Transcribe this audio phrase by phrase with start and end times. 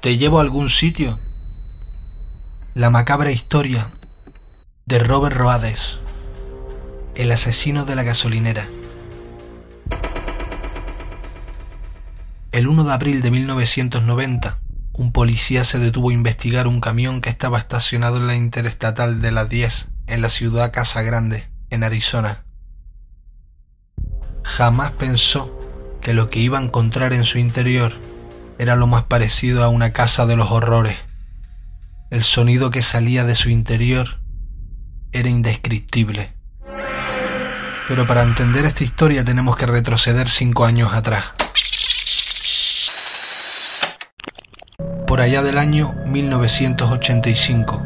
[0.00, 1.20] ¿Te llevo a algún sitio?
[2.72, 3.90] La macabra historia
[4.86, 5.98] de Robert Roades,
[7.16, 8.66] el asesino de la gasolinera.
[12.50, 14.58] El 1 de abril de 1990,
[14.94, 19.32] un policía se detuvo a investigar un camión que estaba estacionado en la interestatal de
[19.32, 22.46] las 10 en la ciudad Casa Grande, en Arizona.
[24.44, 25.60] Jamás pensó
[26.00, 27.92] que lo que iba a encontrar en su interior
[28.60, 30.98] era lo más parecido a una casa de los horrores.
[32.10, 34.20] El sonido que salía de su interior
[35.12, 36.34] era indescriptible.
[37.88, 41.24] Pero para entender esta historia tenemos que retroceder cinco años atrás.
[45.06, 47.82] Por allá del año 1985,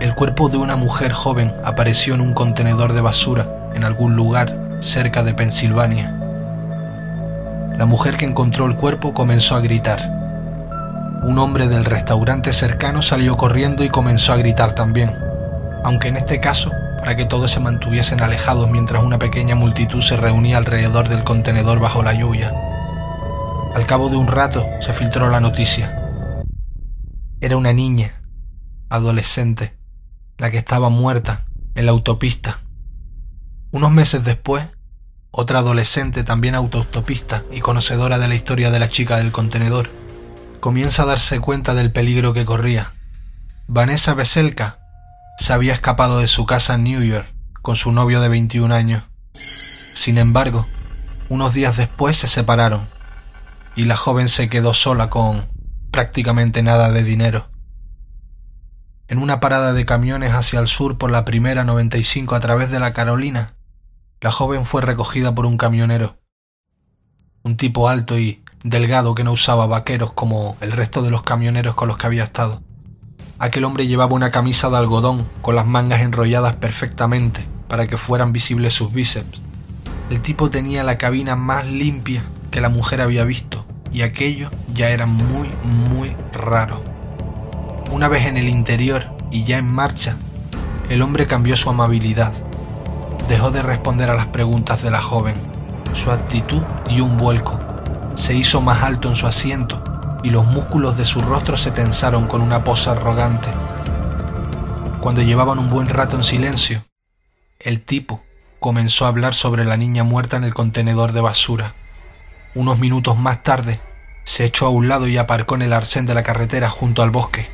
[0.00, 4.78] el cuerpo de una mujer joven apareció en un contenedor de basura en algún lugar
[4.80, 6.21] cerca de Pensilvania.
[7.78, 10.00] La mujer que encontró el cuerpo comenzó a gritar.
[11.24, 15.10] Un hombre del restaurante cercano salió corriendo y comenzó a gritar también,
[15.84, 16.70] aunque en este caso
[17.02, 21.80] para que todos se mantuviesen alejados mientras una pequeña multitud se reunía alrededor del contenedor
[21.80, 22.52] bajo la lluvia.
[23.74, 26.44] Al cabo de un rato se filtró la noticia.
[27.40, 28.12] Era una niña,
[28.88, 29.76] adolescente,
[30.38, 32.58] la que estaba muerta en la autopista.
[33.72, 34.66] Unos meses después,
[35.32, 39.88] otra adolescente también autostopista y conocedora de la historia de la chica del contenedor,
[40.60, 42.92] comienza a darse cuenta del peligro que corría.
[43.66, 44.78] Vanessa Veselka
[45.38, 47.26] se había escapado de su casa en New York
[47.62, 49.02] con su novio de 21 años.
[49.94, 50.66] Sin embargo,
[51.30, 52.86] unos días después se separaron
[53.74, 55.48] y la joven se quedó sola con
[55.90, 57.48] prácticamente nada de dinero.
[59.08, 62.80] En una parada de camiones hacia el sur por la primera 95 a través de
[62.80, 63.54] la Carolina,
[64.22, 66.16] la joven fue recogida por un camionero,
[67.42, 71.74] un tipo alto y delgado que no usaba vaqueros como el resto de los camioneros
[71.74, 72.62] con los que había estado.
[73.40, 78.32] Aquel hombre llevaba una camisa de algodón con las mangas enrolladas perfectamente para que fueran
[78.32, 79.40] visibles sus bíceps.
[80.08, 82.22] El tipo tenía la cabina más limpia
[82.52, 86.80] que la mujer había visto y aquello ya era muy, muy raro.
[87.90, 90.14] Una vez en el interior y ya en marcha,
[90.90, 92.32] el hombre cambió su amabilidad
[93.32, 95.34] Dejó de responder a las preguntas de la joven.
[95.94, 97.58] Su actitud dio un vuelco.
[98.14, 99.82] Se hizo más alto en su asiento
[100.22, 103.48] y los músculos de su rostro se tensaron con una posa arrogante.
[105.00, 106.84] Cuando llevaban un buen rato en silencio,
[107.58, 108.22] el tipo
[108.60, 111.74] comenzó a hablar sobre la niña muerta en el contenedor de basura.
[112.54, 113.80] Unos minutos más tarde,
[114.24, 117.08] se echó a un lado y aparcó en el arcén de la carretera junto al
[117.08, 117.48] bosque.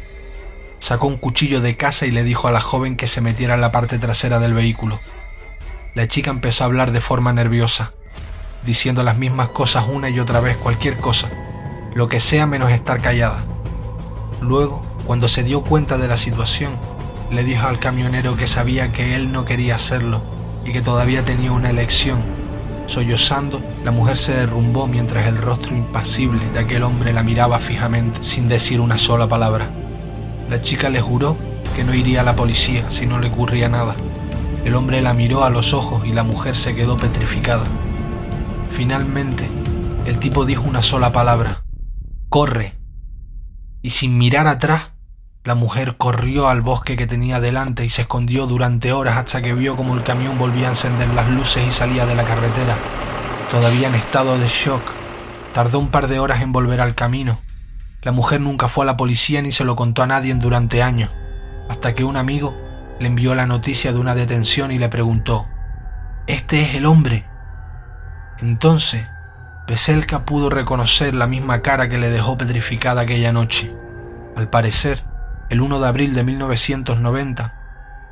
[0.80, 3.60] Sacó un cuchillo de casa y le dijo a la joven que se metiera en
[3.60, 4.98] la parte trasera del vehículo.
[5.98, 7.90] La chica empezó a hablar de forma nerviosa,
[8.64, 11.28] diciendo las mismas cosas una y otra vez, cualquier cosa,
[11.92, 13.42] lo que sea menos estar callada.
[14.40, 16.70] Luego, cuando se dio cuenta de la situación,
[17.32, 20.22] le dijo al camionero que sabía que él no quería hacerlo
[20.64, 22.24] y que todavía tenía una elección.
[22.86, 28.22] Sollozando, la mujer se derrumbó mientras el rostro impasible de aquel hombre la miraba fijamente,
[28.22, 29.68] sin decir una sola palabra.
[30.48, 31.36] La chica le juró
[31.74, 33.96] que no iría a la policía si no le ocurría nada,
[34.64, 37.64] el hombre la miró a los ojos y la mujer se quedó petrificada.
[38.70, 39.48] Finalmente,
[40.06, 41.62] el tipo dijo una sola palabra.
[42.28, 42.74] Corre.
[43.82, 44.90] Y sin mirar atrás,
[45.44, 49.54] la mujer corrió al bosque que tenía delante y se escondió durante horas hasta que
[49.54, 52.76] vio como el camión volvía a encender las luces y salía de la carretera.
[53.50, 54.82] Todavía en estado de shock,
[55.54, 57.38] tardó un par de horas en volver al camino.
[58.02, 61.10] La mujer nunca fue a la policía ni se lo contó a nadie durante años,
[61.68, 62.54] hasta que un amigo
[63.00, 65.48] le envió la noticia de una detención y le preguntó,
[66.26, 67.24] ¿Este es el hombre?
[68.40, 69.06] Entonces,
[69.66, 73.74] Peselka pudo reconocer la misma cara que le dejó petrificada aquella noche.
[74.36, 75.04] Al parecer,
[75.48, 77.54] el 1 de abril de 1990,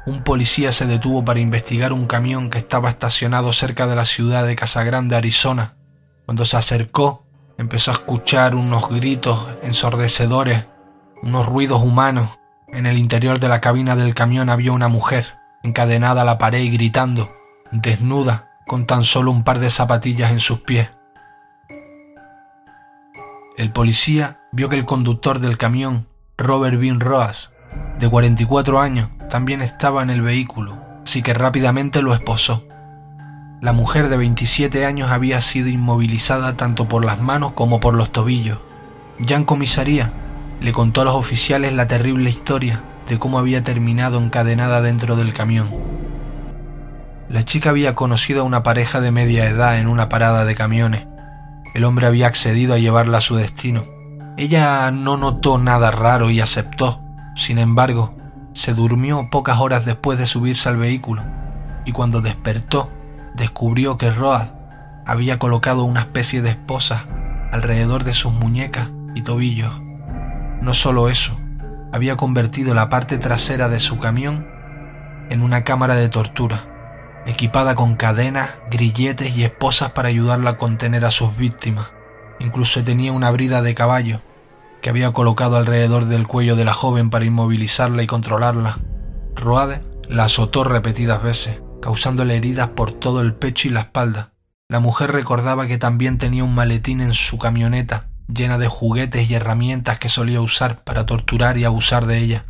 [0.07, 4.47] un policía se detuvo para investigar un camión que estaba estacionado cerca de la ciudad
[4.47, 5.77] de Casagrande, Arizona.
[6.25, 7.27] Cuando se acercó,
[7.59, 10.67] empezó a escuchar unos gritos ensordecedores,
[11.23, 12.39] unos ruidos humanos
[12.77, 16.61] en el interior de la cabina del camión había una mujer, encadenada a la pared
[16.61, 17.35] y gritando,
[17.73, 20.91] desnuda, con tan solo un par de zapatillas en sus pies.
[23.57, 26.07] El policía vio que el conductor del camión,
[26.37, 27.51] Robert Bean Roas,
[27.99, 32.63] de 44 años, también estaba en el vehículo, así que rápidamente lo esposó.
[33.63, 38.13] La mujer de 27 años había sido inmovilizada tanto por las manos como por los
[38.13, 38.59] tobillos.
[39.19, 40.13] Ya en comisaría,
[40.61, 45.33] le contó a los oficiales la terrible historia de cómo había terminado encadenada dentro del
[45.33, 45.69] camión.
[47.29, 51.07] La chica había conocido a una pareja de media edad en una parada de camiones.
[51.75, 53.85] El hombre había accedido a llevarla a su destino.
[54.37, 57.01] Ella no notó nada raro y aceptó.
[57.35, 58.15] Sin embargo,
[58.53, 61.23] se durmió pocas horas después de subirse al vehículo
[61.85, 62.91] y cuando despertó
[63.35, 64.49] descubrió que Road
[65.07, 67.05] había colocado una especie de esposa
[67.53, 69.86] alrededor de sus muñecas y tobillos.
[70.61, 71.39] No solo eso,
[71.93, 74.47] había convertido la parte trasera de su camión
[75.31, 76.61] en una cámara de tortura,
[77.27, 81.91] equipada con cadenas, grilletes y esposas para ayudarla a contener a sus víctimas.
[82.39, 84.21] Incluso tenía una brida de caballo
[84.83, 88.77] que había colocado alrededor del cuello de la joven para inmovilizarla y controlarla.
[89.35, 94.33] Roade la azotó repetidas veces, causándole heridas por todo el pecho y la espalda.
[94.69, 99.35] La mujer recordaba que también tenía un maletín en su camioneta, llena de juguetes y
[99.35, 102.45] herramientas que solía usar para torturar y abusar de ella.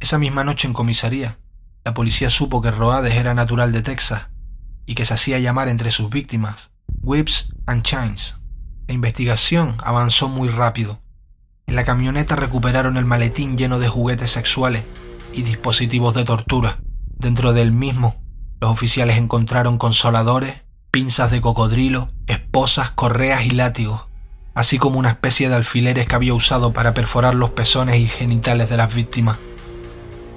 [0.00, 1.38] Esa misma noche en comisaría,
[1.84, 4.22] la policía supo que Roades era natural de Texas
[4.86, 6.70] y que se hacía llamar entre sus víctimas
[7.02, 8.36] Whips and Chains.
[8.88, 11.00] La investigación avanzó muy rápido.
[11.66, 14.82] En la camioneta recuperaron el maletín lleno de juguetes sexuales
[15.32, 16.80] y dispositivos de tortura.
[17.16, 18.20] Dentro del mismo,
[18.60, 24.09] los oficiales encontraron consoladores, pinzas de cocodrilo, esposas, correas y látigos,
[24.60, 28.68] así como una especie de alfileres que había usado para perforar los pezones y genitales
[28.68, 29.38] de las víctimas.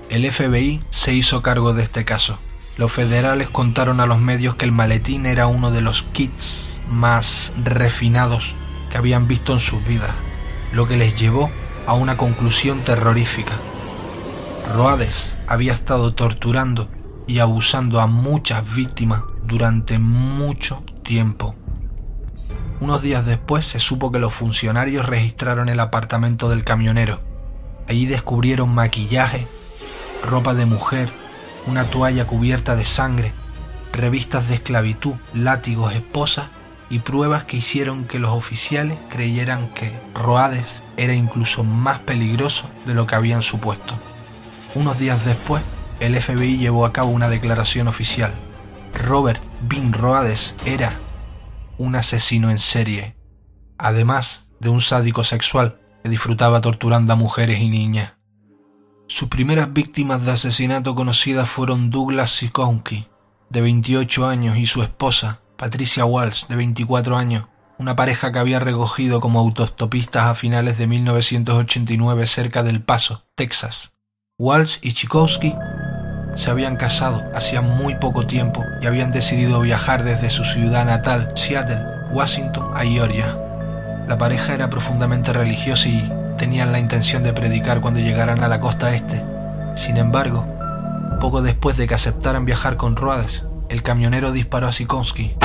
[0.09, 2.39] El FBI se hizo cargo de este caso.
[2.77, 7.51] Los federales contaron a los medios que el maletín era uno de los kits más
[7.65, 8.55] refinados
[8.89, 10.11] que habían visto en sus vidas,
[10.71, 11.51] lo que les llevó
[11.85, 13.51] a una conclusión terrorífica.
[14.73, 16.89] Roades había estado torturando
[17.27, 21.57] y abusando a muchas víctimas durante mucho tiempo.
[22.83, 27.17] Unos días después se supo que los funcionarios registraron el apartamento del camionero.
[27.87, 29.47] Allí descubrieron maquillaje,
[30.21, 31.09] ropa de mujer,
[31.65, 33.31] una toalla cubierta de sangre,
[33.93, 36.47] revistas de esclavitud, látigos, esposas
[36.89, 42.95] y pruebas que hicieron que los oficiales creyeran que Roades era incluso más peligroso de
[42.95, 43.95] lo que habían supuesto.
[44.75, 45.63] Unos días después,
[46.01, 48.33] el FBI llevó a cabo una declaración oficial.
[48.93, 50.99] Robert Bin Roades era
[51.77, 53.15] un asesino en serie,
[53.77, 58.13] además de un sádico sexual que disfrutaba torturando a mujeres y niñas.
[59.07, 63.07] Sus primeras víctimas de asesinato conocidas fueron Douglas Sikonski,
[63.49, 67.45] de 28 años, y su esposa, Patricia Walsh, de 24 años,
[67.77, 73.93] una pareja que había recogido como autostopistas a finales de 1989 cerca del Paso, Texas.
[74.39, 75.53] Walsh y Chikowski
[76.35, 81.31] se habían casado hacía muy poco tiempo y habían decidido viajar desde su ciudad natal,
[81.35, 83.37] Seattle, Washington, a Georgia.
[84.07, 88.59] La pareja era profundamente religiosa y tenían la intención de predicar cuando llegaran a la
[88.59, 89.23] costa este.
[89.75, 90.45] Sin embargo,
[91.19, 95.35] poco después de que aceptaran viajar con Rhodes, el camionero disparó a Sikonsky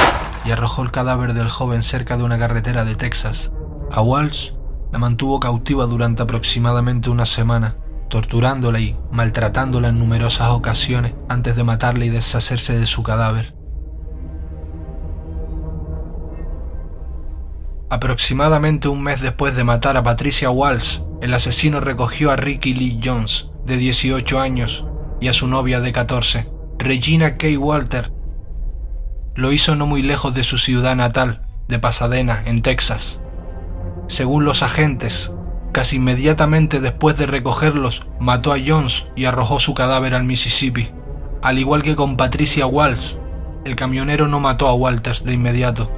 [0.45, 3.53] y arrojó el cadáver del joven cerca de una carretera de Texas.
[3.91, 4.53] A Walsh
[4.93, 7.77] la mantuvo cautiva durante aproximadamente una semana
[8.09, 13.55] torturándola y maltratándola en numerosas ocasiones antes de matarla y deshacerse de su cadáver.
[17.91, 23.01] Aproximadamente un mes después de matar a Patricia Walsh, el asesino recogió a Ricky Lee
[23.03, 24.85] Jones, de 18 años,
[25.21, 27.59] y a su novia de 14, Regina K.
[27.59, 28.13] Walter.
[29.35, 33.21] Lo hizo no muy lejos de su ciudad natal, de Pasadena, en Texas.
[34.07, 35.33] Según los agentes,
[35.73, 40.91] Casi inmediatamente después de recogerlos, mató a Jones y arrojó su cadáver al Mississippi.
[41.43, 43.15] Al igual que con Patricia Walsh,
[43.65, 45.91] el camionero no mató a Walters de inmediato.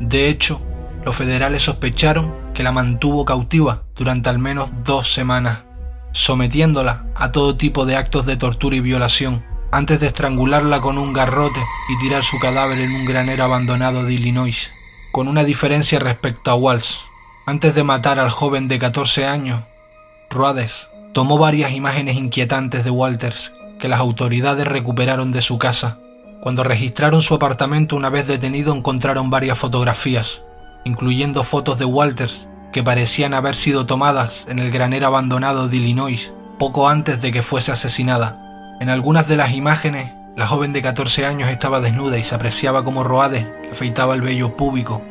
[0.00, 0.60] De hecho,
[1.04, 5.64] los federales sospecharon que la mantuvo cautiva durante al menos dos semanas,
[6.12, 11.12] sometiéndola a todo tipo de actos de tortura y violación, antes de estrangularla con un
[11.12, 14.70] garrote y tirar su cadáver en un granero abandonado de Illinois,
[15.12, 16.98] con una diferencia respecto a Walsh.
[17.44, 19.62] Antes de matar al joven de 14 años,
[20.30, 25.98] Ruades tomó varias imágenes inquietantes de Walters que las autoridades recuperaron de su casa.
[26.40, 30.44] Cuando registraron su apartamento una vez detenido encontraron varias fotografías,
[30.84, 36.32] incluyendo fotos de Walters que parecían haber sido tomadas en el granero abandonado de Illinois
[36.60, 38.76] poco antes de que fuese asesinada.
[38.80, 42.84] En algunas de las imágenes, la joven de 14 años estaba desnuda y se apreciaba
[42.84, 45.02] como Roades afeitaba el vello púbico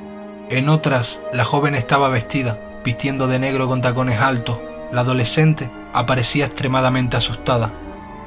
[0.52, 4.60] en otras, la joven estaba vestida, vistiendo de negro con tacones altos.
[4.92, 7.72] La adolescente aparecía extremadamente asustada.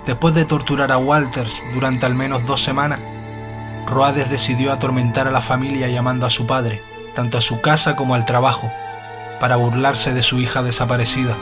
[0.07, 2.99] Después de torturar a Walters durante al menos dos semanas,
[3.87, 6.81] Roades decidió atormentar a la familia llamando a su padre,
[7.15, 8.73] tanto a su casa como al trabajo,
[9.39, 11.37] para burlarse de su hija desaparecida.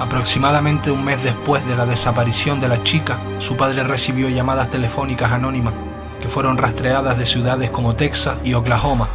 [0.00, 5.30] Aproximadamente un mes después de la desaparición de la chica, su padre recibió llamadas telefónicas
[5.30, 5.74] anónimas
[6.20, 9.08] que fueron rastreadas de ciudades como Texas y Oklahoma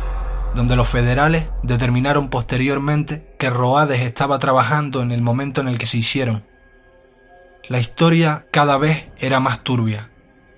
[0.55, 5.85] donde los federales determinaron posteriormente que Roades estaba trabajando en el momento en el que
[5.85, 6.43] se hicieron.
[7.67, 10.09] La historia cada vez era más turbia.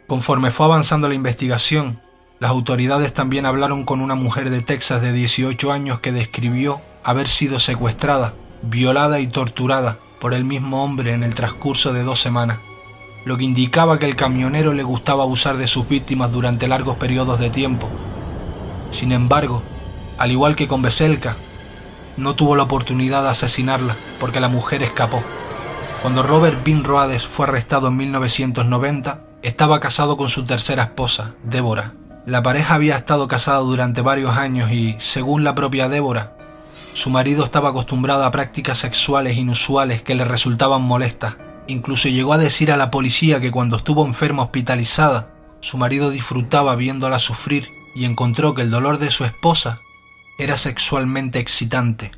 [0.07, 2.01] Conforme fue avanzando la investigación,
[2.39, 7.27] las autoridades también hablaron con una mujer de Texas de 18 años que describió haber
[7.27, 8.33] sido secuestrada,
[8.63, 12.57] violada y torturada por el mismo hombre en el transcurso de dos semanas,
[13.23, 17.39] lo que indicaba que el camionero le gustaba abusar de sus víctimas durante largos periodos
[17.39, 17.87] de tiempo.
[18.91, 19.61] Sin embargo,
[20.17, 21.35] al igual que con Beselka,
[22.17, 25.21] no tuvo la oportunidad de asesinarla porque la mujer escapó.
[26.01, 31.93] Cuando Robert Bean Roades fue arrestado en 1990, estaba casado con su tercera esposa, Débora.
[32.25, 36.35] La pareja había estado casada durante varios años y, según la propia Débora,
[36.93, 41.35] su marido estaba acostumbrado a prácticas sexuales inusuales que le resultaban molestas.
[41.67, 45.29] Incluso llegó a decir a la policía que cuando estuvo enferma hospitalizada,
[45.59, 49.81] su marido disfrutaba viéndola sufrir y encontró que el dolor de su esposa
[50.37, 52.11] era sexualmente excitante.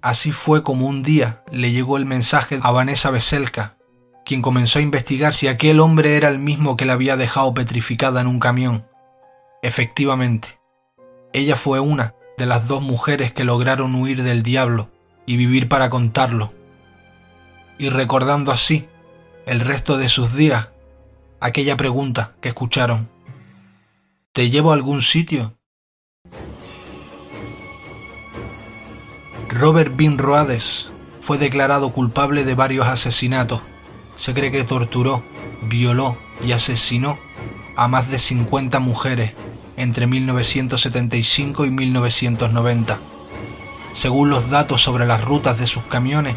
[0.00, 3.76] Así fue como un día le llegó el mensaje a Vanessa Beselka,
[4.24, 8.20] quien comenzó a investigar si aquel hombre era el mismo que la había dejado petrificada
[8.20, 8.86] en un camión.
[9.62, 10.60] Efectivamente,
[11.32, 14.90] ella fue una de las dos mujeres que lograron huir del diablo
[15.26, 16.54] y vivir para contarlo.
[17.78, 18.88] Y recordando así
[19.46, 20.68] el resto de sus días,
[21.40, 23.08] aquella pregunta que escucharon.
[24.32, 25.57] ¿Te llevo a algún sitio?
[29.58, 30.88] Robert Bean Roades
[31.20, 33.60] fue declarado culpable de varios asesinatos.
[34.14, 35.20] Se cree que torturó,
[35.62, 37.18] violó y asesinó
[37.76, 39.32] a más de 50 mujeres
[39.76, 43.00] entre 1975 y 1990.
[43.94, 46.36] Según los datos sobre las rutas de sus camiones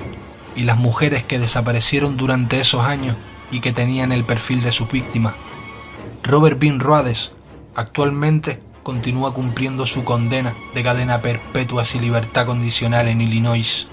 [0.56, 3.16] y las mujeres que desaparecieron durante esos años
[3.52, 5.36] y que tenían el perfil de sus víctimas,
[6.24, 7.34] Robert Bean Roades
[7.76, 13.88] actualmente continúa cumpliendo su condena de cadena perpetua y libertad condicional en Illinois.